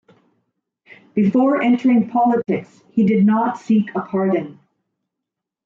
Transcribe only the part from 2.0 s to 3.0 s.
politics,